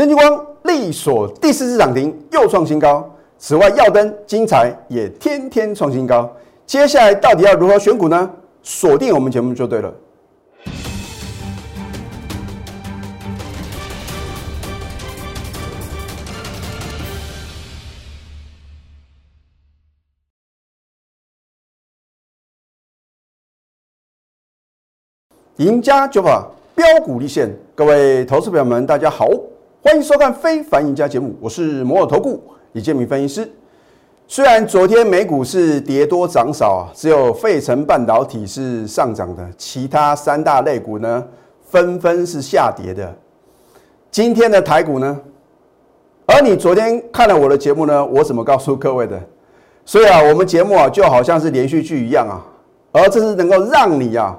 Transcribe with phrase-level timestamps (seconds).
[0.00, 3.06] 先进光力所第四次涨停又创新高，
[3.36, 6.34] 此外耀灯、精彩也天天创新高。
[6.64, 8.30] 接下来到底要如何选股呢？
[8.62, 9.94] 锁定我们节目就对了。
[25.58, 29.28] 赢家九法标股立现，各位投资朋友们，大家好，
[29.82, 32.38] 欢迎收看《非凡赢家》节目，我是摩尔投顾
[32.72, 33.50] 李建明分析师。
[34.28, 41.24] 虽然昨天美股是跌多涨少啊，只有费城半导体是上涨的，其他三大类股呢
[41.64, 43.10] 纷纷是下跌的。
[44.10, 45.18] 今天的台股呢，
[46.26, 49.18] 而你昨天看了我的节目呢，我怎么告诉各位的？
[49.86, 52.44] 所以啊，我们节目啊就好像是连续剧一样啊，
[52.92, 54.38] 而这是能够让你啊。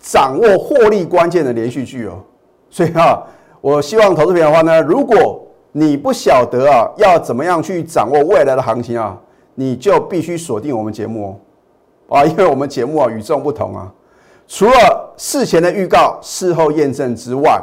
[0.00, 2.22] 掌握获利关键的连续剧哦，
[2.70, 3.20] 所以啊，
[3.68, 9.14] 我希望投资品的话呢，如果你不晓得啊，要怎么样去掌握未来的行情啊，
[9.56, 11.38] 你就必须锁定我们节目
[12.08, 13.92] 哦，啊， 因为我们节目啊与众不同啊，
[14.46, 17.60] 除了事前的预告、事后验证之外，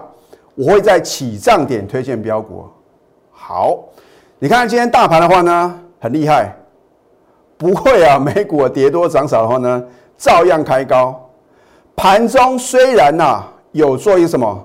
[0.53, 2.63] 我会在起涨点推荐标股。
[3.31, 3.75] 好，
[4.37, 6.55] 你看今天大盘的话呢，很厉害，
[7.57, 9.83] 不会啊，美股跌多涨少的话呢，
[10.19, 11.19] 照样开高。
[11.95, 14.63] 盘中虽然呐有做一个什么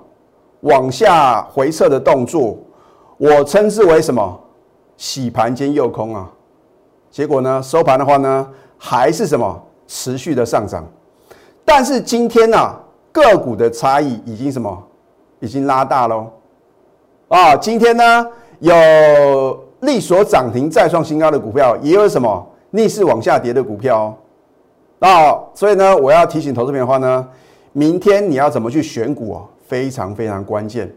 [0.60, 2.58] 往下回撤的动作，
[3.16, 4.40] 我称之为什么
[4.96, 6.30] 洗盘兼诱空啊？
[7.10, 10.84] 结果呢收盘的话呢还是什么持续的上涨，
[11.64, 12.76] 但是今天呢
[13.10, 14.82] 个股的差异已经什么
[15.40, 16.26] 已经拉大喽
[17.28, 17.56] 啊！
[17.56, 18.26] 今天呢
[18.60, 18.72] 有
[19.80, 24.14] 力所涨停再创新高的股票，也有什么逆势往下跌的股票。
[24.98, 27.26] 那所以呢，我要提醒投资朋友的话呢，
[27.72, 29.42] 明天你要怎么去选股啊？
[29.70, 30.92] 非常非常关键。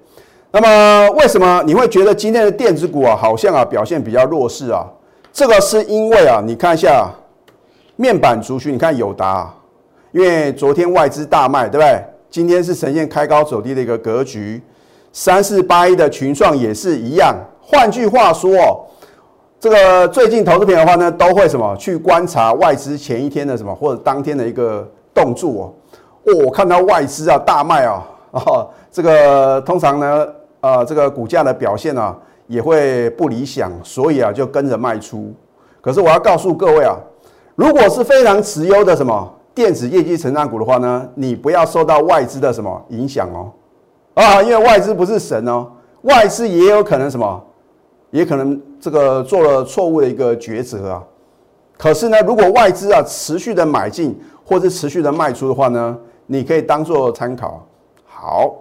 [0.52, 4.84] 那么为什么你会觉得今天的电子股啊，好像啊表现比较弱势啊？
[5.32, 7.08] 这个是因为啊，你看一下
[7.96, 9.53] 面板族群，你看友达，
[10.12, 12.03] 因为昨天外资大卖，对不对？
[12.31, 14.59] 今天是呈现开高走低的一个格局。
[15.12, 17.36] 三四八一的群创也是一样。
[17.62, 18.90] 换句话说。
[19.59, 25.74] 这个最近投资品的话呢，都会什么去观察外资前一天的什么或者当天的一个动作
[26.26, 26.34] 哦。
[26.46, 30.28] 我看到外资啊大卖啊，哦，这个通常呢，
[30.60, 32.16] 呃，这个股价的表现啊
[32.48, 35.34] 也会不理想，所以啊就跟着卖出。
[35.82, 36.96] 可是我要告诉各位啊，
[37.56, 43.52] 如果是非常持优的什么电子业绩成长股的话呢，你不要受到外资的什么影响哦，
[44.14, 45.68] 啊，因为外资不是神哦，
[46.02, 47.44] 外资也有可能什么。
[48.12, 51.04] 也可能这个做了错误的一个抉择啊，
[51.80, 54.16] 可是呢，如果外资啊持续的买进
[54.46, 57.66] 或者持续的卖出的话呢，你可以当做参考。
[58.25, 58.56] 好，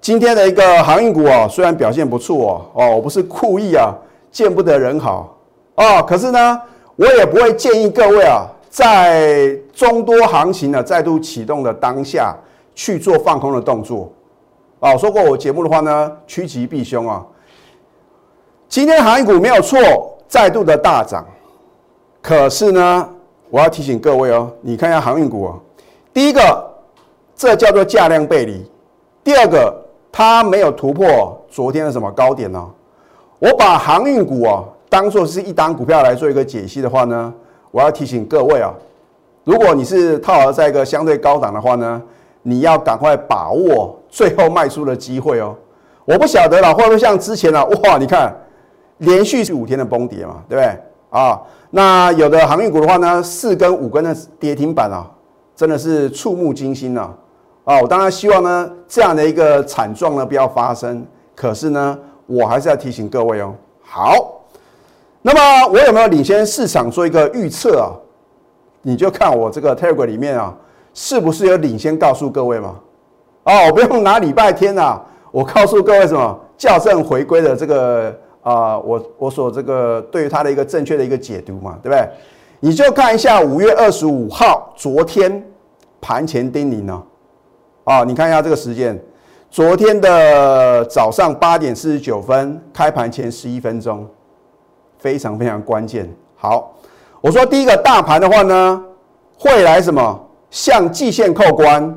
[0.00, 3.92] 今天的一个航运股啊，虽然表现不错哦，哦，我不是故意啊，
[4.30, 5.36] 见不得人好
[5.74, 6.62] 哦，可是呢，
[6.94, 12.36] 我也不会建议各位啊，在中多行情呢再度启动的当下
[12.72, 14.08] 去做放空的动作
[14.78, 14.96] 啊。
[14.96, 17.26] 说过我节目的话呢，趋吉避凶啊。
[18.68, 19.76] 今天航运股没有错，
[20.28, 21.26] 再度的大涨。
[22.22, 23.08] 可是呢，
[23.50, 25.58] 我要提醒各位哦，你看一下航运股哦。
[26.14, 26.70] 第一个，
[27.34, 28.58] 这叫做价量背离；
[29.22, 29.74] 第二个，
[30.10, 32.68] 它没有突破昨天的什么高点呢？
[33.38, 37.32] 我把航运股啊当做是一单股票来做一个解析的话呢，
[37.70, 38.72] 我要提醒各位啊，
[39.44, 42.02] 如果你是套牢在一个相对高档的话呢，
[42.42, 45.54] 你要赶快把握最后卖出的机会哦。
[46.04, 47.64] 我不晓得了，会不会像之前啊？
[47.64, 48.34] 哇，你看。
[49.00, 51.40] 连续是五天的崩跌嘛，对不对啊？
[51.70, 55.08] 那有的航运股的话呢，四根五根的跌停板啊，
[55.56, 57.10] 真的是触目惊心呐！
[57.70, 61.06] 啊，我当然希望呢，这样的一个惨状呢不要发生。
[61.36, 63.54] 可是呢，我还是要提醒各位哦。
[63.80, 64.42] 好，
[65.22, 67.94] 那么我有没有领先市场做一个预测啊？
[68.82, 70.52] 你就看我这个 Telegram 里面啊，
[70.92, 72.74] 是不是有领先告诉各位嘛？
[73.44, 75.00] 哦，不用拿礼拜天啊，
[75.30, 78.12] 我告诉各位什么校正回归的这个。
[78.42, 82.08] 啊，我我所这个对于它的一个正确的一个解读嘛，对不对？
[82.58, 85.46] 你就看一下五月二十五号昨天
[86.00, 87.02] 盘前叮咛呢，
[87.84, 88.98] 啊你看一下这个时间，
[89.50, 94.06] 昨天的早上八点四十九分开盘前十一分钟，
[94.98, 96.08] 非常非常关键。
[96.36, 96.72] 好，
[97.20, 98.84] 我说第一个大盘的话呢，
[99.38, 100.26] 会来什么？
[100.50, 101.94] 向季线扣关，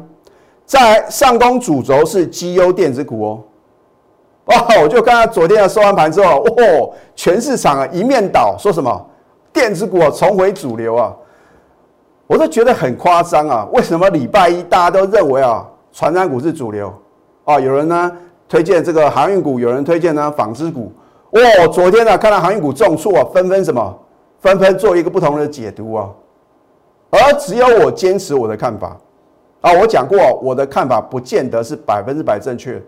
[0.63, 3.41] 在上攻主轴是绩优电子股哦。
[4.45, 4.53] 哦，
[4.83, 9.09] 我就看到昨天的收完盘之后，哦，全市场啊一面倒，说什么
[9.51, 11.11] 电子股重回主流啊，
[12.27, 13.67] 我都觉得很夸张啊。
[13.73, 16.91] 为什么礼拜一大家都认为啊，传染股是主流？
[17.45, 18.11] 哦，有人呢
[18.49, 20.91] 推荐这个航运股，有人推荐呢纺织股。
[21.31, 23.99] 哇，昨天呢看到航运股重挫啊，纷纷什么？
[24.39, 26.09] 纷纷做一个不同的解读啊。
[27.11, 28.97] 而只有我坚持我的看法
[29.61, 29.71] 啊。
[29.71, 32.81] 我讲过，我的看法不见得是百分之百正确。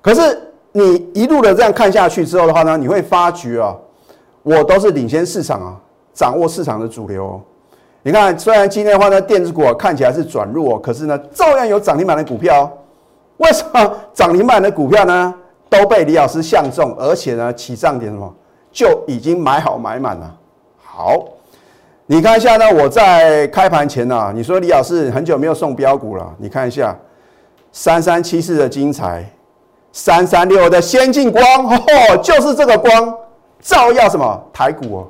[0.00, 0.40] 可是
[0.72, 3.76] 你一路的这样看下去之后的话呢，你会发觉啊，
[4.42, 5.76] 我都是领先市场啊，
[6.14, 7.40] 掌握市场的主流。
[8.06, 12.70] 你看，虽然今天的话呢，电子股看起来是转弱，可是呢，照样有涨停板的股票。
[13.38, 15.34] 为什么涨停板的股票呢，
[15.68, 18.32] 都被李老师相中，而且呢，起涨点什么
[18.70, 20.32] 就已经买好买满了。
[20.80, 21.24] 好，
[22.06, 26.96] 你看一下呢，我在开盘前呢，你说李老师很久没有送标股了，你看一下
[27.72, 29.28] 三三七四的精彩，
[29.90, 33.12] 三三六的先进光，哦，就是这个光，
[33.60, 35.08] 照耀什么台股哦。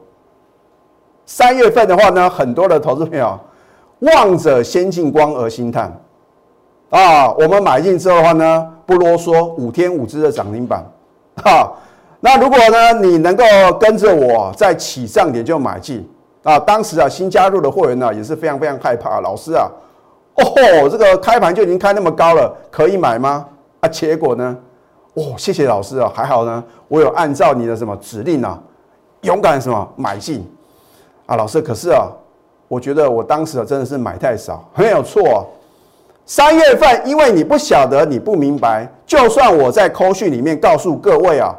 [1.26, 3.38] 三月份的话呢，很多的投资朋友
[3.98, 5.92] 望着先进光而心叹
[6.90, 7.32] 啊！
[7.32, 10.84] 我们买进之后的话呢，不啰嗦，五天五只的涨停板
[11.42, 11.72] 哈。
[12.20, 13.44] 那如果呢，你能够
[13.80, 16.08] 跟着我在起涨点就买进
[16.44, 19.68] 啊，当时啊新加入的货源呢也是非常非常害怕，老师啊，
[20.36, 23.44] 哦，这个开盘就已经开那么高了，可以买吗？
[23.80, 24.56] 啊，结果呢，
[25.14, 28.56] 哦，谢谢老师啊，还好呢，我有按照你的什么指令啊，
[29.22, 30.48] 勇敢什么买进。
[31.26, 32.06] 啊，老师，可是啊，
[32.68, 35.46] 我觉得我当时啊真的是买太少，没有错。
[36.24, 41.54] 三月份，因为你不晓得，你不明白，就算我在扣讯里面告诉各位啊，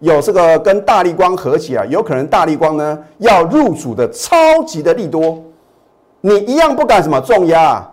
[0.00, 5.42] 有这个跟大力光合起啊，有可能大力光呢要入主的超级的利多，
[6.20, 7.92] 你一样不敢什么重压啊，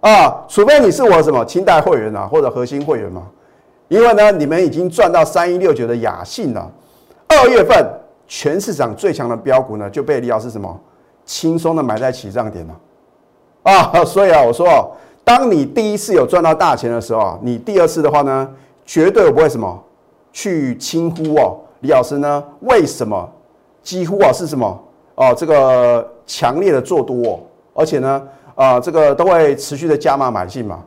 [0.00, 3.22] 啊，除非你是我什么清代会员啊，或者核心会员嘛，
[3.88, 6.70] 因为呢，你们已经赚到三一六九的雅信了，
[7.28, 7.84] 二月份。
[8.34, 10.80] 全市场最强的标股呢，就被李老师什么
[11.22, 12.74] 轻松的买在起涨点了
[13.62, 13.92] 啊！
[14.06, 14.90] 所以啊，我说哦，
[15.22, 18.48] 当你第一次有赚到大钱的时候啊，你第二次的话呢，
[18.86, 19.78] 绝对不会什么
[20.32, 21.58] 去轻忽哦。
[21.80, 23.30] 李老师呢，为什么
[23.82, 24.82] 几乎啊是什么
[25.16, 25.34] 哦？
[25.36, 27.38] 这个强烈的做多，
[27.74, 28.22] 而且呢
[28.54, 30.82] 啊，这个都会持续的加码买进嘛，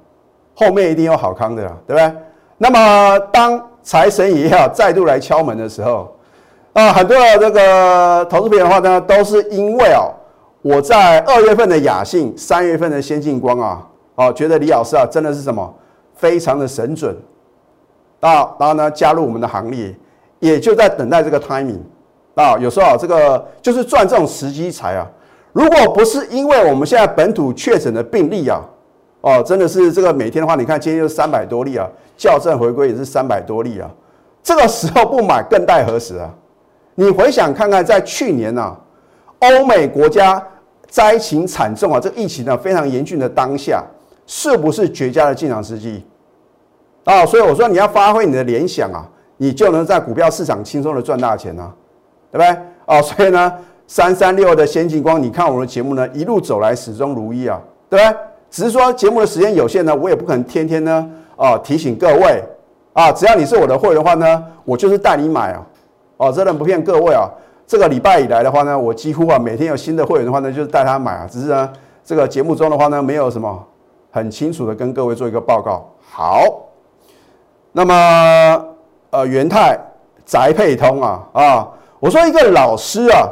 [0.56, 2.12] 后面一定有好康的，对不对？
[2.58, 6.12] 那么当财神爷啊再度来敲门的时候。
[6.76, 10.12] 啊，很多的这个投资品的话呢，都是因为哦，
[10.62, 15.74] 我在二月份的雅信，三月份的先进光啊，哦，觉得李老师啊，真的是什么，
[16.16, 17.16] 非常的神准，
[18.20, 19.96] 啊，然后呢，加入我们的行列，
[20.40, 21.80] 也就在等待这个 timing，
[22.36, 25.08] 啊，有时候啊，这个就是赚这种时机财啊，
[25.54, 28.60] 如果不是因为我们现在本土确诊的病例啊，
[29.22, 31.88] 哦，真的是这个每天的话，你看今天就三百多例啊，
[32.18, 33.90] 校正回归也是三百多例啊，
[34.44, 36.30] 这个时候不买更待何时啊？
[36.96, 38.76] 你回想看看，在去年呢，
[39.40, 40.42] 欧美国家
[40.88, 43.84] 灾情惨重啊，这疫情呢非常严峻的当下，
[44.26, 46.06] 是不是绝佳的进场时机
[47.04, 47.26] 啊？
[47.26, 49.06] 所以我说你要发挥你的联想啊，
[49.36, 51.70] 你就能在股票市场轻松的赚大钱啊，
[52.32, 52.48] 对不对？
[52.86, 53.54] 啊，所以呢，
[53.88, 57.60] 三三六的先进光，你看我们的节目呢，一路走来始终如一啊，
[57.90, 58.18] 对不对？
[58.50, 61.06] 只是说节目的时间有限呢，我也不可能天天呢
[61.36, 62.42] 啊提醒各位
[62.94, 65.62] 啊，只要你是我的会员的话呢，我就是带你买啊。
[66.18, 67.30] 哦，真的不骗各位啊！
[67.68, 71.28] 这个礼拜以来的话呢，我几乎啊每天有新的会员的话呢，就是带他买啊。
[71.30, 71.70] 只是呢，
[72.06, 73.62] 这个节目中的话呢，没有什么
[74.12, 75.92] 很清楚的跟各位做一个报告。
[76.10, 76.46] 好，
[77.74, 78.66] 那么
[79.10, 79.78] 呃，元泰
[80.26, 81.68] 宅配通啊啊，
[82.00, 83.28] 我说一个老师啊，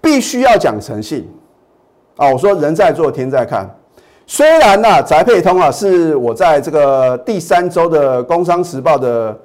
[0.00, 1.30] 必须要讲诚信
[2.16, 2.28] 啊。
[2.32, 3.68] 我说人在做天在看，
[4.26, 9.38] 虽然呢宅配通啊是我在这个第三周的《工商时报》的。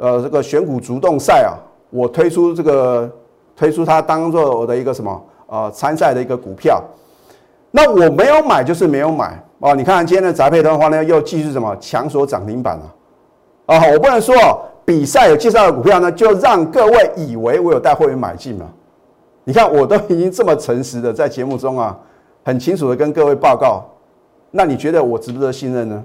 [0.00, 1.52] 呃，这个选股主动赛啊，
[1.90, 3.10] 我推出这个
[3.54, 6.82] 推出它当做我的一个什么呃参赛的一个股票，
[7.70, 9.74] 那我没有买就是没有买哦。
[9.74, 12.94] 你看今天的宅配的话呢，又继续什么强锁涨停板了
[13.66, 13.92] 啊！
[13.92, 14.34] 我不能说
[14.86, 18.66] 比赛有介绍的股票呢，就让各位以为我有带会员买进了。
[19.44, 21.94] 你看我都已经这么诚实的在节目中啊，
[22.42, 23.84] 很清楚的跟各位报告，
[24.50, 26.02] 那你觉得我值不值得信任呢？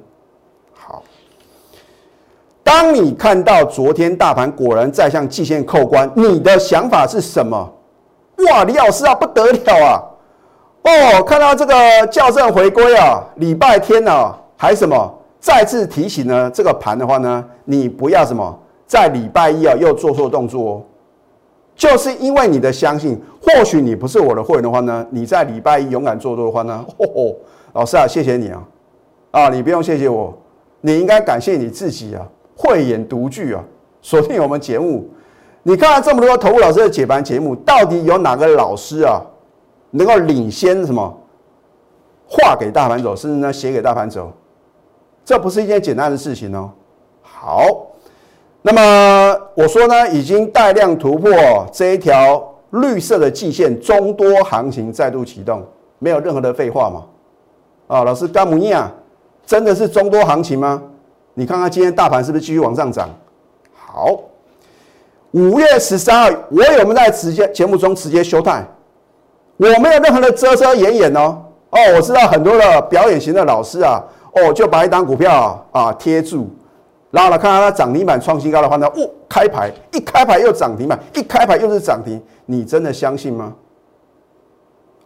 [2.66, 7.72] 当你看到昨天大盘果然在向季线扣关，你的想法是什么？
[8.50, 10.02] 哇，李老师啊，不得了啊！
[10.82, 11.76] 哦，看到这个
[12.12, 15.14] 校正回归啊，礼拜天呢还什么？
[15.40, 20.82] 再次提醒呢，这个盘的话呢，你不要什么在礼拜一啊又做错动作哦。
[21.76, 27.32] 就是因为你的相信，或许你不是我的会员的话呢，你在礼拜一勇敢做多的话呢，哦，
[27.74, 28.64] 老师啊，谢谢你啊！
[29.30, 30.34] 啊，你不用谢谢我，
[30.82, 32.26] 你应该感谢你自己啊。
[32.56, 33.64] 慧眼独具啊！
[34.02, 35.10] 锁定我们节目，
[35.64, 39.20] 你看了这么多投顾老师的解盘节目，到底有哪个老师啊，
[39.92, 41.18] 能够领先什么
[42.28, 44.32] 画给大盘走，甚至呢写给大盘走？
[45.26, 46.70] 这不是一件简单的事情哦。
[47.24, 47.68] 好，
[48.62, 51.32] 那么我说呢，已经带量突破
[51.72, 55.66] 这一条绿色的季线，中多行情再度启动，
[55.98, 57.04] 没有任何的废话嘛？
[57.88, 58.92] 啊，老师干母尼亚
[59.46, 60.82] 真的是中多行情吗？
[61.38, 63.10] 你看看今天大盘是不是继续往上涨？
[63.76, 64.18] 好，
[65.32, 68.66] 五月十三号，我有没有在直接节目中直接休态？
[69.58, 71.38] 我没有任何的遮遮掩掩哦。
[71.72, 74.02] 哦，我知道很多的表演型的老师啊，
[74.32, 76.48] 哦就把一档股票啊贴住，
[77.12, 83.54] 然后呢看到它涨停板创新高的话呢，哦开牌一开牌又涨停板，一开牌又是涨停，你真的相信吗？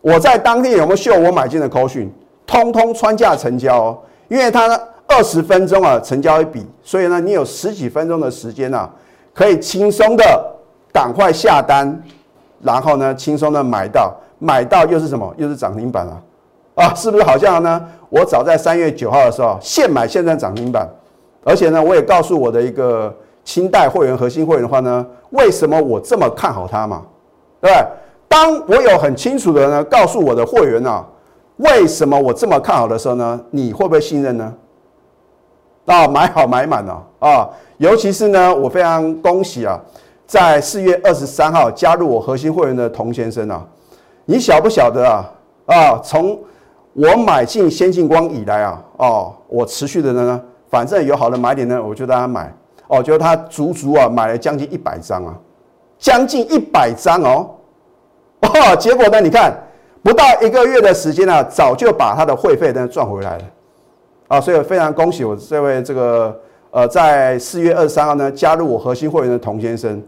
[0.02, 2.14] 我在当天有没有秀我买进的扣讯？
[2.46, 4.80] 通通穿价成交哦，因为它呢
[5.10, 8.90] 二十分钟啊成交一笔，所以呢你有十几分钟的时间啊，
[9.34, 10.56] 可以轻松的
[10.94, 12.02] 赶快下单，
[12.62, 15.34] 然后呢轻松的买到，买到又是什么？
[15.38, 16.22] 又是涨停板啊！
[16.76, 17.84] 啊，是不是好像呢？
[18.10, 20.88] 我早在三月九号的时候现买现在涨停板，
[21.44, 23.14] 而且呢我也告诉我的一个
[23.44, 27.02] 清代会员核心会员的话呢，为什么我这么看好它嘛？
[27.60, 27.88] 对对？
[28.28, 31.06] 当我有很清楚的呢告诉我的会员啊。
[31.58, 33.38] 为什么我这么看好的时候呢？
[33.52, 34.54] 你会不会信任呢？
[35.90, 37.50] 啊，买好买满了啊！
[37.78, 39.80] 尤其是呢，我非常恭喜啊，
[40.28, 43.66] 在四月二十三号加入我核心会员的童先生啊，
[44.26, 45.26] 你晓不晓得啊？
[45.66, 46.40] 啊，从
[46.94, 52.54] 我买进先进光以来啊，哦，我持续的呢，反正有好的买点呢，我就让他买
[52.88, 55.34] 哦，就他足足啊买了将近一百张啊，
[55.98, 57.50] 将近一百张哦，
[58.42, 59.54] 哦，结果呢，你看。
[60.02, 63.44] 不到一个月的时间呢，早就把他的会费呢赚回来了，
[64.30, 70.00] 啊，所以非常恭喜我这位这个呃，在四月二十三号呢加入我核心会员的童先生。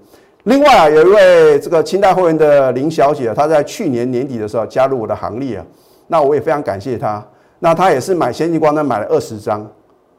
[0.44, 5.66] 另外啊，有一位这个清代会员的林小姐，她在去年年底的时候加入我的行列啊，
[6.06, 7.24] 那我也非常感谢她。
[7.58, 9.68] 那她也是买先进光呢买了二十张，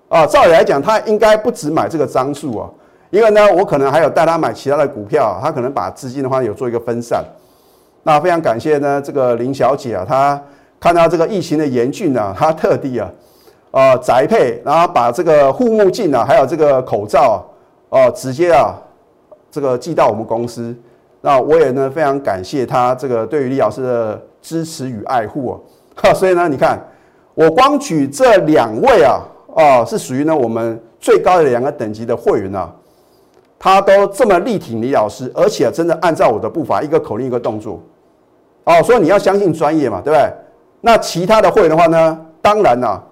[0.08, 2.68] 啊，照理来讲她应该不止买这个张数啊，
[3.10, 7.24] 因为呢我可能还有带她买其他的股票，她可能把资金的话有做一个分散。
[8.02, 10.42] 那非常感谢呢，这个林小姐啊，她
[10.80, 13.08] 看到这个疫情的严峻呢，她特地啊，
[13.72, 17.42] 呃，宅配，然后把这个护目镜啊，还有这个口罩
[17.90, 18.74] 啊，哦，直接啊，
[19.50, 20.74] 这个寄到我们公司。
[21.22, 26.12] 那我也呢非常感谢他这个对于李老师的支持与爱护啊。
[26.14, 26.78] 所以呢，你看
[27.34, 29.20] 我光举这两位啊，
[29.54, 32.70] 哦，是属于呢我们最高的两个等级的会员啊，
[33.58, 37.80] 他都这么力挺李老师，而且真的按照我的步伐，一个口令一个动作。
[38.64, 40.30] 哦，所以你要相信专业嘛，对不对？
[40.82, 43.02] 那其他的会员的话呢，当然啦，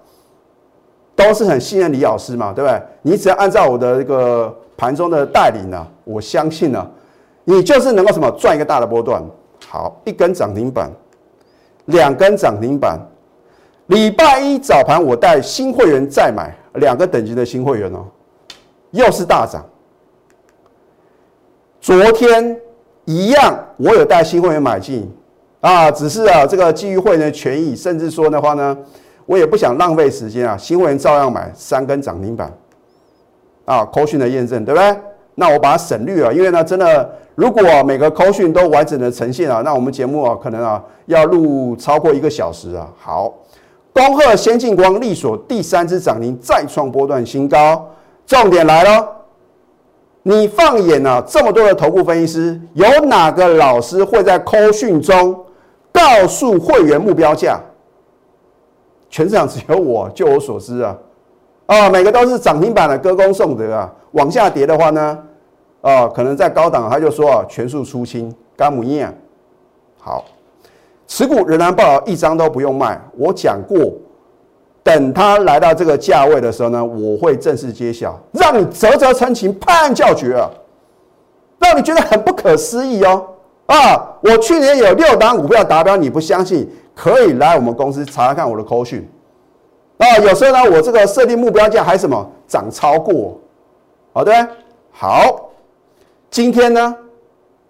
[1.25, 2.81] 都是很信任李老师嘛，对不对？
[3.01, 6.87] 你只要按照我的这个盘中的带领呢，我相信呢，
[7.43, 9.23] 你就是能够什么赚一个大的波段。
[9.67, 10.91] 好，一根涨停板，
[11.85, 12.99] 两根涨停板，
[13.87, 18.05] 礼拜一早盘我带新会员再买两个等级的新会员哦，
[18.91, 19.63] 又是大涨。
[21.79, 22.59] 昨天
[23.05, 25.09] 一样，我有带新会员买进。
[25.61, 28.75] 啊，只是啊，这个基于会员的权益，甚至说的话呢，
[29.31, 32.51] 我也不想浪费时间啊，新会员照样买三根涨停板，
[33.63, 34.93] 啊，扣讯的验证，对不对？
[35.35, 42.85] 那我把它省略了，因为呢，真的，如果每个扣讯都完整的呈现啊，那我们节目啊，可能啊要录超过一个小时啊。
[42.99, 43.33] 好，
[43.93, 47.87] 恭贺先进光力所第三支涨停再创波段新高，
[48.25, 49.07] 重点来了，
[50.23, 55.45] 你放眼啊，这么多的头部分析师，有哪个老师会在扣讯中？
[55.93, 57.57] 告诉会员目标价，
[59.11, 60.97] 全市场只有我，就我所知啊，
[61.65, 63.93] 啊，每个都是涨停板的歌功颂德啊。
[64.13, 65.19] 往下跌的话呢，
[65.81, 69.13] 啊，可能在高档他就说啊，全数出清，干母啊。
[69.99, 70.25] 好，
[71.07, 72.99] 持股仍然报一张都不用卖。
[73.17, 73.91] 我讲过，
[74.81, 80.49] 等它来到这个价位的时候呢，我会正式揭晓，让你啧啧称奇，拍案叫绝啊，
[81.59, 83.27] 让你觉得很不可思议哦。
[83.65, 86.69] 啊，我去年有六档股票达标，你不相信？
[86.95, 89.07] 可以来我们公司查看我的扣讯。
[89.97, 93.39] 啊，有时候呢，我这个设定目标价还什么涨超过，
[94.13, 94.47] 好的，
[94.91, 95.49] 好。
[96.29, 96.95] 今天呢，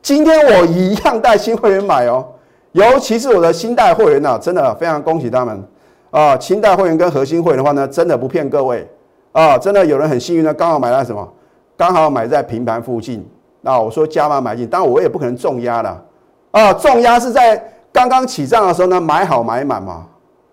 [0.01, 2.25] 今天我一样带新会员买哦，
[2.73, 5.63] 尤其是我的新代会员呢，真的非常恭喜他们
[6.11, 6.37] 啊！
[6.39, 8.87] 新代会员跟核心会员的话呢，真的不骗各位
[9.31, 11.27] 啊，真的有人很幸运的刚好买在什么，
[11.75, 13.27] 刚好买在平盘附近。
[13.61, 16.03] 那我说加码买进，当然我也不可能重压了
[16.51, 16.71] 啊！
[16.73, 20.05] 重压是在刚刚起涨的时候呢，买好买满嘛。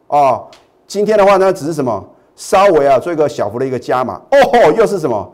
[0.09, 0.47] 哦，
[0.87, 2.05] 今天的话呢，只是什么
[2.35, 4.21] 稍微啊做一个小幅的一个加码。
[4.31, 5.33] 哦吼，又是什么？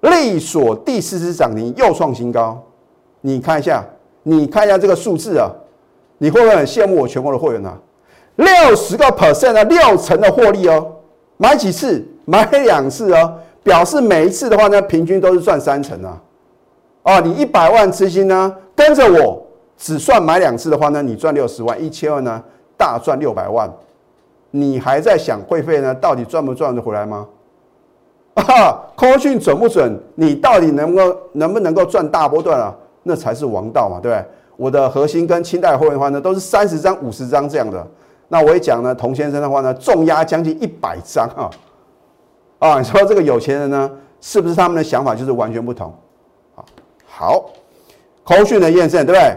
[0.00, 2.62] 利索第四次涨停又创新高。
[3.22, 3.84] 你看一下，
[4.22, 5.50] 你看一下这个数字啊，
[6.18, 7.72] 你会不会很羡慕我全国的会员呢？
[8.36, 10.86] 六十个 percent 的六成的获利哦，
[11.36, 12.06] 买几次？
[12.26, 16.20] 买两次哦，表示每一次的话呢，平均都是赚三成啊。
[17.02, 19.43] 啊，你一百万资金呢，跟着我
[19.84, 22.42] 只算买两次的话呢，你赚六十万，一千万呢
[22.74, 23.70] 大赚六百万。
[24.50, 27.28] 你还在想会费呢，到底赚不赚得回来吗？
[28.32, 29.94] 啊，空讯准不准？
[30.14, 32.74] 你到底能够能不能够赚大波段啊？
[33.02, 34.24] 那才是王道嘛，对不对？
[34.56, 37.86] 我的核心跟清代会员的话呢，都是三十张、五十张这样的。
[38.28, 41.50] 那我也讲呢，童先生的话呢，重压将近一百张啊。
[42.58, 43.90] 啊，你说这个有钱人呢，
[44.22, 45.92] 是不是他们的想法就是完全不同？
[46.54, 46.64] 好，
[47.04, 47.50] 好，
[48.22, 49.36] 空讯的验证，对不对？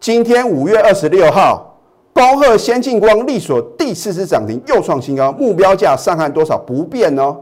[0.00, 1.76] 今天五月二十六号，
[2.12, 7.36] 高鹤先进光力所第四次涨停，又创新高，目标价上看多少不变哦。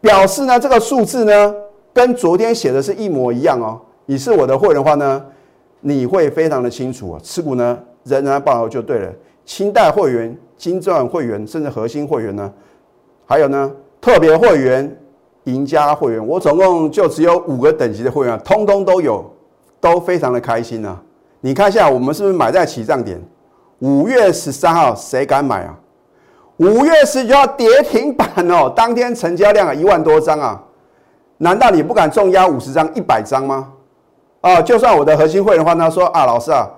[0.00, 1.54] 表示呢，这个数字呢，
[1.92, 3.80] 跟昨天写的是一模一样哦。
[4.06, 5.22] 你是我的会员的话呢，
[5.80, 7.20] 你会非常的清楚啊。
[7.24, 9.12] 持股呢，仍然保留就对了。
[9.44, 12.50] 清代会员、金钻会员，甚至核心会员呢，
[13.26, 13.70] 还有呢，
[14.00, 14.96] 特别会员、
[15.44, 19.28] 赢家会员，我总共就只有五个等级的会员，通通都有，
[19.80, 21.02] 都非常的开心啊。
[21.40, 23.20] 你看一下，我们是不是买在起涨点？
[23.78, 25.74] 五月十三号，谁敢买啊？
[26.58, 30.62] 五月十九号跌停板哦，当天成交量啊一万多张啊，
[31.38, 33.72] 难道你不敢重压五十张、一百张吗？
[34.42, 36.68] 啊，就算我的核心会的话，他说啊，老师啊，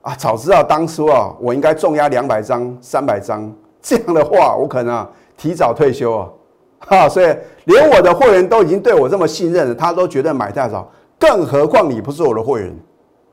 [0.00, 3.52] 啊，早知道当初啊，我应该重压两百张、三百张，
[3.82, 6.28] 这样的话，我可能啊提早退休啊，
[6.78, 7.26] 哈，所以
[7.64, 12.74] 连我的会员都已经对我这么信任了，他都觉得买太早，更何况你不是我的会员。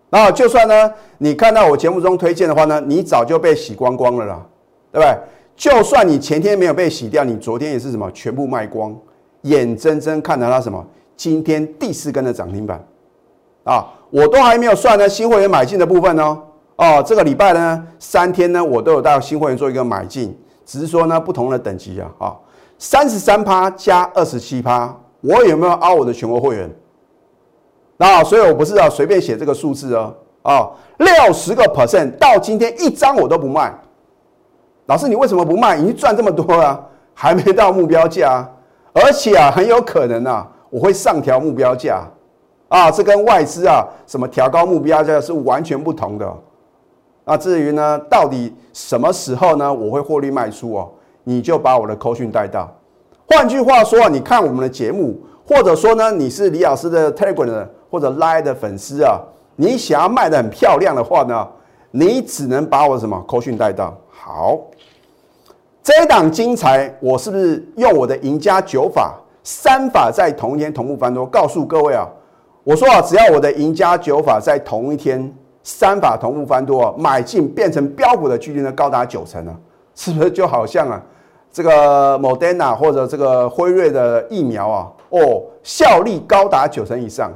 [0.10, 4.46] 那就算呢，你看到我节目中推荐的话呢，你早就被洗光光了啦，
[4.92, 5.18] 对不对？
[5.56, 8.96] 就算你前天没有被洗掉，你昨天也是什么全部卖光，
[9.42, 10.86] 眼睁睁看着它什么
[11.16, 12.82] 今天第四根的涨停板，
[13.64, 16.42] 啊，我都还没有算呢新会员买进的部分哦，
[16.76, 22.36] 哦，这个礼拜呢三天呢我都有带新会员做一个买进，只是说呢不同的等级啊，啊，
[22.78, 26.70] 三十三趴加二十七趴，我有没有凹我的全国会员？
[27.98, 30.14] 那所以，我不是要随便写这个数字哦，
[30.44, 33.74] 啊，六十个 percent 到今天一张我都不卖。
[34.86, 35.76] 老师，你为什么不卖？
[35.76, 36.80] 已经赚这么多了，
[37.16, 38.50] 还没到目标价，啊
[38.94, 42.08] 而且啊，很有可能啊，我会上调目标价，
[42.70, 46.32] 啊，这跟外资啊什么调高目标价是完全不同的。
[47.26, 50.90] 那至于呢，到底什么时候呢，我会获利卖出哦？
[51.24, 52.72] 你就把我的扣讯带到。
[53.26, 57.70] 换句话说，你看我们的节目，或者说呢，你是李老师的 Telegram 的。
[57.90, 59.20] 或者拉的粉丝啊，
[59.56, 61.48] 你想要卖的很漂亮的话呢，
[61.92, 63.96] 你只能把我什么扣讯带到。
[64.10, 64.58] 好，
[65.82, 71.26] 这一档精彩，我是不是用我的赢家九法三法在同一天同步翻多？
[71.26, 72.06] 告诉各位啊，
[72.64, 79.56] 我说啊，只要我的赢家九法在同一天三法同步翻多，买进变成标股的几率呢高达九成啊，
[79.96, 81.02] 是不是就好像啊
[81.52, 87.32] 这个 Modena 或者这个辉瑞的疫苗啊，哦，效力高达九成以上。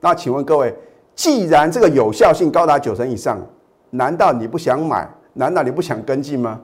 [0.00, 0.74] 那请问各位，
[1.14, 3.38] 既然这个有效性高达九成以上，
[3.90, 5.08] 难道你不想买？
[5.32, 6.60] 难道你不想跟进吗？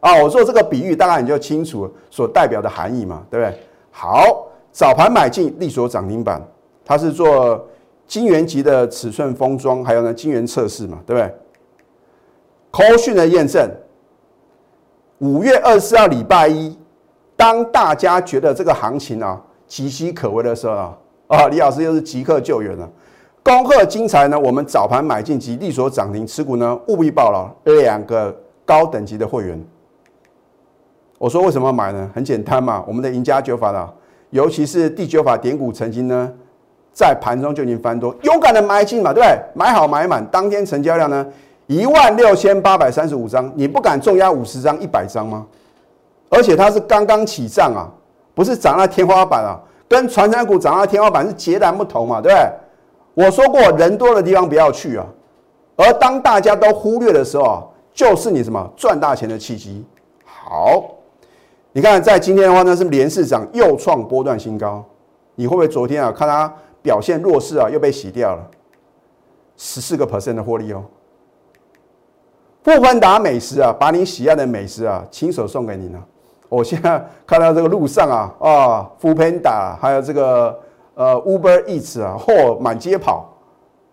[0.00, 3.58] 啊，我做这个比喻，大概你就清楚所代表的含义嘛，对不对？
[3.90, 6.42] 好，早盘买进利索涨停板，
[6.84, 7.66] 它是做
[8.06, 11.34] 晶圆级的尺寸封装，还有呢晶圆测试嘛，对不对
[12.72, 13.70] ？Call 讯的验证，
[15.18, 16.78] 五月二十四号礼拜一，
[17.36, 20.98] 当大家觉得这个行情啊岌岌可危的时候啊。
[21.26, 22.88] 啊，李老师又是即刻救援了。
[23.42, 28.34] 恭贺精彩呢，我们早盘买进及利所涨停持股呢，务必报了两个
[28.64, 29.62] 高等级的会员。
[31.18, 32.10] 我说为什么买呢？
[32.14, 33.94] 很简单嘛，我们的赢家九法的，
[34.30, 36.32] 尤其是第九法点股曾经呢，
[36.92, 39.38] 在盘中就已经翻多，勇敢的买进嘛，对不对？
[39.54, 41.26] 买好买满，当天成交量呢
[41.66, 45.46] 一万六千八百三十五张，你不敢重压五十张、一百张吗？
[46.30, 47.88] 而且它是刚刚起涨啊，
[48.34, 49.60] 不是涨到天花板啊。
[49.88, 53.24] 跟传产股涨到天花板是截然不同嘛，对不对？
[53.26, 55.06] 我说过，人多的地方不要去啊。
[55.76, 59.84] 而当大家都忽略的时候，就是你什么赚大钱的契机。
[60.24, 60.82] 好，
[61.72, 64.84] 你看在今天的话呢，是连市涨又创波段新高。
[65.36, 68.50] 你会不会昨天啊看它表现弱势啊，又被洗掉了
[69.56, 70.84] 十四个 percent 的获利哦？
[72.62, 76.02] 富芬达美食啊，把你喜爱的美食啊，亲手送给你呢。
[76.48, 80.56] 我现在看到这个路上啊啊 f o o Panda，还有这个
[80.94, 83.28] 呃 Uber Eats 啊，货满街跑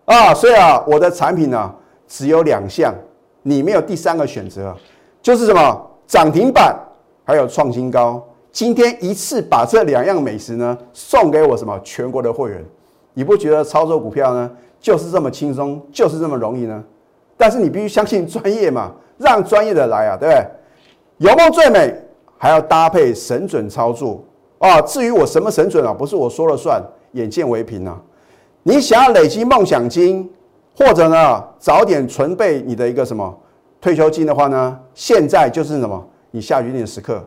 [0.04, 1.74] 啊，所以啊，我的产品呢
[2.06, 2.94] 只有两项，
[3.42, 4.76] 你没有第三个选择，
[5.20, 6.78] 就是什么涨停板，
[7.24, 8.22] 还有创新高。
[8.52, 12.64] 今天一次把这两样美食呢送给我什么全国的会员，
[13.14, 16.84] 你不觉得操作股票呢就是这么轻松，就是这么容易呢？
[17.36, 20.46] 但是你必须相信专业嘛，让专业的来啊，对不对？
[21.30, 22.01] 有梦最美。
[22.42, 24.20] 还要搭配神准操作
[24.58, 24.80] 啊。
[24.80, 27.96] 至于我什么神准啊，不是我说了算，眼见为凭啊。
[28.64, 30.28] 你想要累积梦想金，
[30.76, 33.32] 或者呢早点存备你的一个什么
[33.80, 37.24] 退休金的话呢，现在就是什么你下决定的时刻。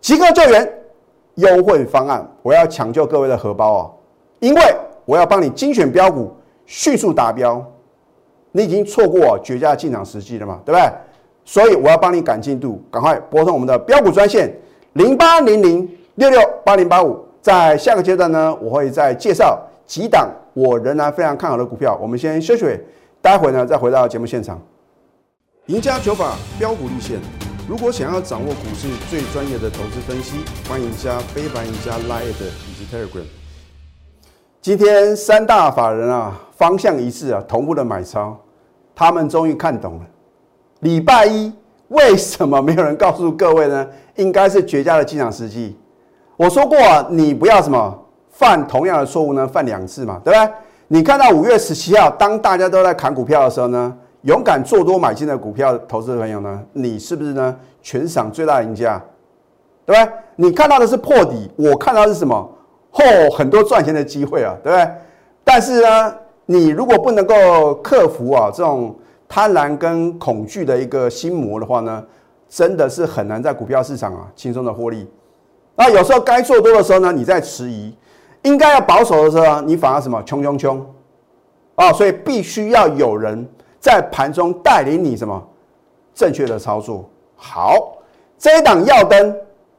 [0.00, 0.72] 即刻救援
[1.34, 3.90] 优惠方案，我要抢救各位的荷包啊，
[4.40, 4.62] 因为
[5.04, 7.62] 我要帮你精选标股，迅速达标。
[8.52, 10.90] 你已经错过绝佳的进场时机了嘛，对不对？
[11.44, 14.52] 所以我要帮你赶进度，赶快拨通我们的标股专线
[14.94, 17.22] 零八零零六六八零八五。
[17.42, 21.94] 在下个阶段呢，我会再介绍几档我仍然非常看好的股票。
[22.00, 22.64] 我们先休息，
[23.20, 24.58] 待会呢再回到节目现场。
[25.66, 27.18] 赢家九法标股立线，
[27.68, 33.24] 如果想要掌握股市最专业的投资分析，欢迎加非凡、赢家 Line 以及 Telegram。
[34.62, 38.38] 今天三大法人啊，方向一致啊，同步的买超，
[38.94, 40.06] 他们终于看懂了。
[40.84, 41.50] 礼拜一
[41.88, 43.86] 为什么没有人告诉各位呢？
[44.16, 45.74] 应该是绝佳的进场时机。
[46.36, 46.76] 我说过，
[47.08, 49.48] 你不要什么犯同样的错误呢？
[49.48, 50.52] 犯两次嘛，对不对？
[50.88, 57.56] 你看到五月十七号，当大家都在砍股票的时候呢，勇敢做多买进的股票投资的朋友呢，你是不是呢？
[57.80, 59.02] 全场最大赢家，
[59.86, 60.12] 对不对？
[60.36, 62.34] 你看到的是破底，我看到的是什么？
[62.92, 64.86] 哦，很多赚钱的机会啊，对不对？
[65.42, 68.94] 但是呢，你如果不能够克服啊这种。
[69.28, 72.04] 贪婪跟恐惧的一个心魔的话呢，
[72.48, 75.08] 真的是很难在股票市场啊轻松的获利。
[75.76, 77.92] 那有时候该做多的时候呢，你在迟疑；
[78.42, 80.86] 应该要保守的时候，你反而什么冲冲冲
[81.74, 81.92] 啊！
[81.92, 83.44] 所以必须要有人
[83.80, 85.42] 在盘中带领你什么
[86.14, 87.08] 正确的操作。
[87.34, 87.96] 好，
[88.38, 89.36] 这一档耀灯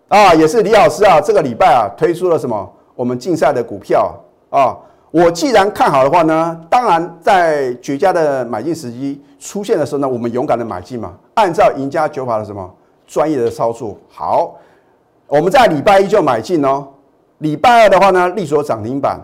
[0.10, 4.14] 啊，也是李老师啊，这个礼拜啊推出了什么我们竞赛的股票
[4.50, 4.76] 啊。
[5.16, 12.70] 我既然看好的话呢，当然在绝佳的买进时机出现的时候呢，我们勇敢的买进嘛，按照赢家九法的什么
[13.08, 13.98] 专业的操作。
[14.10, 14.56] 好，
[15.28, 16.86] 我们在礼拜一就买进哦。
[17.38, 19.18] 礼拜二的话呢，力所涨停板。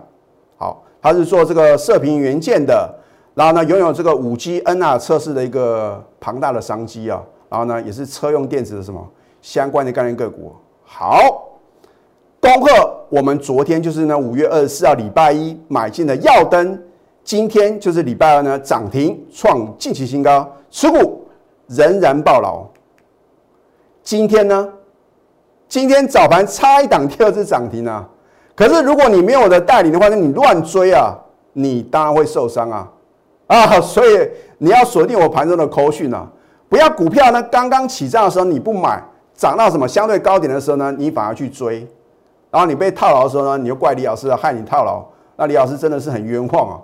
[0.56, 2.90] 好，它是做这个射频元件的，
[3.36, 9.06] 然后呢，拥有这个五 G NR 测试的一个庞大的商机啊，然后呢，也是车用电子的什么
[9.42, 10.56] 相关的概念个股。
[10.86, 11.51] 好。
[12.42, 16.82] 恭贺我们昨天就是呢五月二十四号礼拜一买进的耀灯，
[17.24, 21.28] 今天就是礼拜二呢涨停创近期新高，持股
[21.68, 22.66] 仍然爆牢。
[24.02, 24.68] 今天呢，
[25.70, 28.10] 今天早盘差一档第二次涨停啊！
[28.56, 31.16] 可是如果你没有我的带领的话，那你乱追啊，
[31.54, 32.92] 你当然会受伤啊
[33.46, 33.80] 啊！
[33.80, 34.28] 所以
[34.58, 36.28] 你要锁定我盘中的口讯啊，
[36.68, 39.00] 不要股票呢刚刚起涨的时候你不买，
[39.36, 41.88] 涨到什么相对高点的时候呢，你反而去追。
[42.52, 45.02] 然后你被套牢的时候呢，你又怪李老师害你套牢，
[45.38, 46.76] 那李老师真的是很冤枉啊！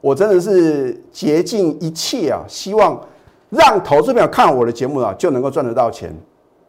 [0.00, 2.96] 我真的是竭尽一切啊，希望
[3.50, 6.14] 让投资朋友看我的节目啊，就能够赚得到钱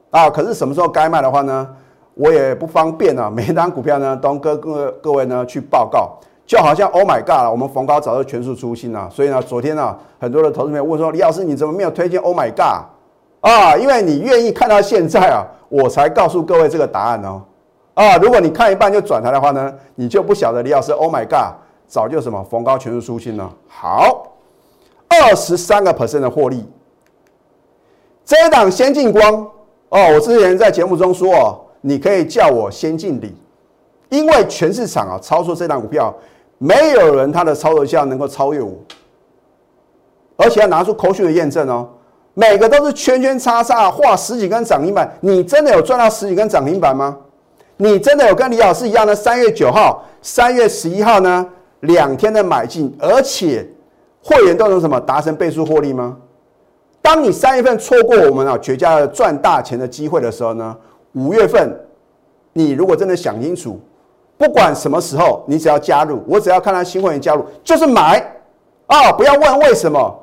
[0.10, 0.28] 啊。
[0.28, 1.68] 可是什么时候该卖的话呢，
[2.16, 3.30] 我也不方便啊。
[3.34, 6.18] 每一张股票呢，都跟各各位呢去报告，
[6.48, 9.08] 就好像 Oh my God 我们逢高早就全数出清了。
[9.12, 12.86] 所以呢，昨天呢，很多的投资朋友问说，李老师你怎么没有推荐 Oh my God
[13.42, 13.78] 啊？
[13.78, 17.28] 因为你愿意看到现在啊，我才告诉各位这个答案哦。
[17.30, 17.46] 啊，
[17.98, 21.56] 啊如果你看一半就转台的话呢，你就不晓得李老师，Oh my God，
[21.88, 23.52] 早就什么逢高全数出清了。
[23.68, 24.34] 好，
[25.08, 26.64] 二十三个 percent 的获利。
[28.24, 29.34] 这一档先进光
[29.90, 33.36] 哦，我之前在节目中说哦，你可以叫我先进礼，
[34.10, 36.14] 因为全市场啊操作这档股票，
[36.60, 38.74] 没有人他的操作效能够超越我，
[40.36, 41.90] 而且要拿出口讯的验证哦，
[42.36, 47.18] 每个都是圈圈叉叉画十几根涨停板，你真的有赚到十几根涨停板吗？
[47.78, 49.16] 你真的有跟李老师一样呢？
[49.16, 51.46] 三月九号、三月十一号呢，
[51.82, 53.68] 两天的买进，而且
[54.24, 56.18] 会员都能什么达成倍数获利吗？
[57.02, 60.76] 当你三月份错过我们啊绝佳的赚大钱的机会的时候呢，
[61.14, 61.72] 五月份
[62.52, 63.80] 你如果真的想清楚，
[64.38, 68.20] 不管什么时候，你只要加入，我只要看到新会员加入就是买
[68.88, 69.12] 啊！
[69.12, 70.20] 不要问为什么，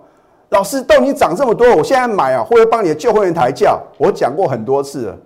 [0.48, 3.78] 老师都已经涨这么多，我现在买啊，会不会帮你的旧会员抬价？
[3.96, 5.16] 我讲过很多次了。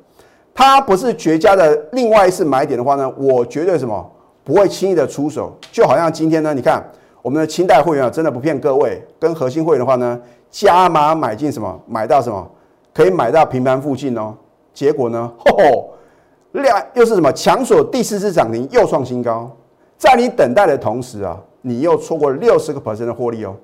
[0.59, 4.05] 它不是绝佳的另外一次买点的话呢，我绝对什么
[4.42, 5.57] 不会轻易的出手。
[5.71, 6.83] 就好像今天呢，你看
[7.23, 12.44] 我们的清代会员啊，真的不骗各位，跟核心会员的话呢，加码买进什么，买到什么，
[12.92, 14.35] 可以买到平盘附近哦。
[14.75, 15.90] 结果呢，吼，
[16.51, 19.49] 量又是什么强锁第四次涨停，又创新高。
[19.97, 23.55] 在你等待的同时啊，你又错过六十个 percent 的获利哦。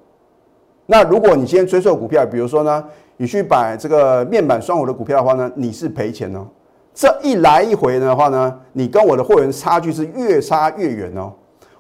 [0.87, 2.85] 那如果你今天追错股票，比如说呢，
[3.17, 6.47] 你去买这个面板双五的股票的话呢，你是赔钱哦。
[6.95, 11.33] 这一来一回的话呢，你跟我的会员差距是越差越远哦。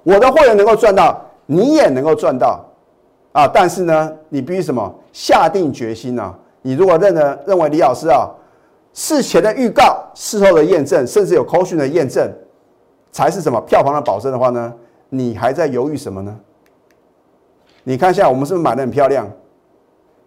[0.02, 2.62] 我的会员能够赚到，你也能够赚到
[3.32, 3.46] 啊！
[3.46, 4.92] 但是呢，你必须什么？
[5.12, 6.36] 下定决心啊！
[6.62, 8.28] 你如果认的认为李老师啊，
[8.92, 12.30] 事前的预告、事后的验证，甚至有 c o 的验证
[13.12, 14.74] 才是什么票房的保证的话呢？
[15.08, 16.36] 你还在犹豫什么呢？
[17.84, 19.30] 你看一下，我们是不是买的很漂亮？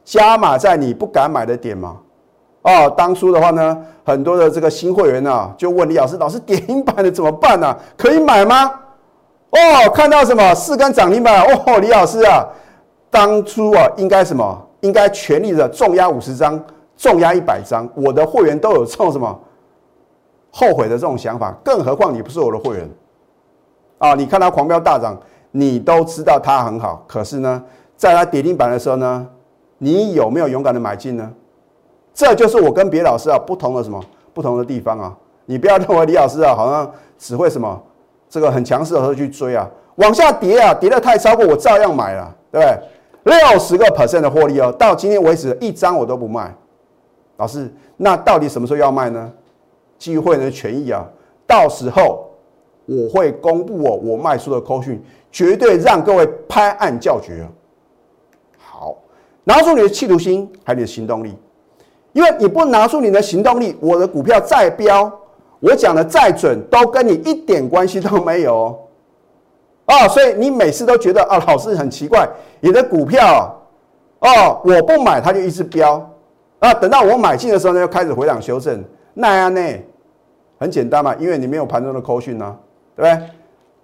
[0.06, 1.98] 加码在你不敢买的点嘛。
[2.68, 7.74] 哦，当初的话呢，很多的这个新会员呢，就问李老师：“老师，点音板的怎么办呢？
[7.96, 8.70] 可以买吗？”
[9.52, 11.42] 哦，看到什么四根涨停板？
[11.44, 12.46] 哦，李老师啊，
[13.10, 14.68] 当初啊，应该什么？
[14.82, 16.62] 应该全力的重压五十张，
[16.98, 17.88] 重压一百张。
[17.96, 19.40] 我的会员都有这种什么
[20.52, 22.90] 后悔的这种想法，更何况你不是我的会员
[23.98, 24.14] 啊？
[24.14, 25.18] 你看他狂飙大涨，
[25.52, 27.64] 你都知道它很好，可是呢，
[27.96, 29.26] 在它跌停板的时候呢，
[29.78, 31.32] 你有没有勇敢的买进呢？
[32.18, 34.04] 这就是我跟别老师啊不同的什么
[34.34, 35.16] 不同的地方啊！
[35.46, 37.80] 你不要认为李老师啊好像只会什么
[38.28, 43.38] 这个很强势的时候去追啊，往下跌啊，跌的太超过我照样买了，对不对？
[43.38, 46.52] 六十个 percent 的获利哦，到今天为止一张我都不卖。
[47.36, 49.32] 老师，那到底什么时候要卖呢？
[50.00, 51.06] 机会的权益啊，
[51.46, 52.32] 到时候
[52.88, 55.00] 我会公布哦，我卖出的扣讯，
[55.32, 57.48] 绝对让各位拍案叫绝。
[58.58, 58.96] 好，
[59.44, 61.36] 拿出你的企图心，还有你的行动力，
[62.18, 65.12] 因为你不拿出你的行动力，我的股票再飙，
[65.60, 68.76] 我讲的再准，都跟你一点关系都没有。
[69.86, 72.28] 啊，所以你每次都觉得啊，老师很奇怪，
[72.60, 73.56] 你的股票
[74.18, 76.10] 哦，我不买它就一直飙，
[76.58, 79.62] 啊，等到我买进的时候呢，又开始回档修正，那样呢？
[80.60, 82.58] 很简单嘛，因为你没有盘中的扣讯呢，
[82.96, 83.28] 对不对？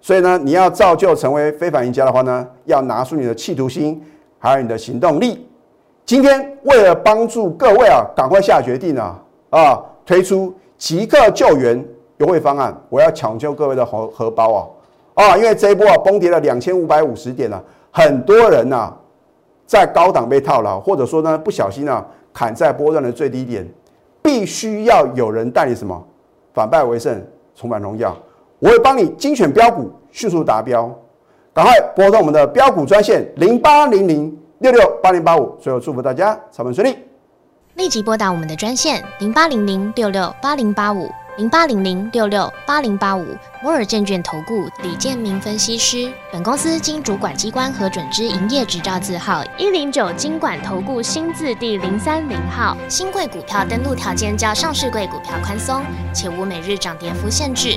[0.00, 4.02] 所以呢，你要造就成为非凡赢家的话呢，要拿出你的企图心，
[4.40, 5.48] 还有你的行动力。
[6.06, 9.18] 今天为了帮助各位啊，赶快下决定啊，
[9.50, 11.82] 啊，推出即刻救援
[12.18, 15.24] 优惠方案，我要抢救各位的荷荷包啊！
[15.24, 18.92] 啊，因为这一波啊崩跌了两千五百五十点了，很多人呐
[19.66, 23.66] 在高档被套牢，或者说呢不小心啊砍在波段的最低点，
[24.20, 26.04] 必须要有人带你什么
[26.52, 27.18] 反败为胜，
[27.54, 28.14] 重返荣耀。
[28.58, 30.94] 我会帮你精选标股，迅速达标，
[31.54, 35.54] 赶快拨通我们的标股专线零八零零六六八零八五。
[35.60, 36.96] 最后祝福大家操盘顺利，
[37.74, 41.10] 立即拨打我们的专线零八零零六六八零八五。
[41.36, 43.26] 零八零零六六八零八五
[43.60, 52.76] 摩尔证券投顾李建明分析师，本公司经主管机关核准之营业执照字号一零九经管投顾新字第零三零号。
[52.88, 57.76] 新贵股票登录条件较上市贵股票宽松，且无每日涨跌幅限制。